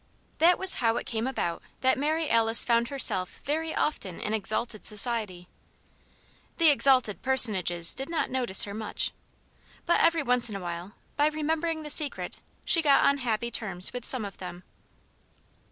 That 0.39 0.57
was 0.57 0.73
how 0.81 0.97
it 0.97 1.05
came 1.05 1.27
about 1.27 1.61
that 1.81 1.95
Mary 1.95 2.27
Alice 2.27 2.63
found 2.65 2.87
herself 2.87 3.39
very 3.43 3.75
often 3.75 4.19
in 4.19 4.33
exalted 4.33 4.83
society. 4.83 5.47
The 6.57 6.69
exalted 6.69 7.21
personages 7.21 7.93
did 7.93 8.09
not 8.09 8.31
notice 8.31 8.63
her 8.63 8.73
much; 8.73 9.11
but 9.85 9.99
every 10.01 10.23
once 10.23 10.49
in 10.49 10.55
a 10.55 10.59
while, 10.59 10.93
by 11.17 11.27
remembering 11.27 11.83
the 11.83 11.91
Secret, 11.91 12.39
she 12.65 12.81
got 12.81 13.03
on 13.05 13.19
happy 13.19 13.51
terms 13.51 13.93
with 13.93 14.03
some 14.03 14.25
of 14.25 14.37
them. 14.39 14.63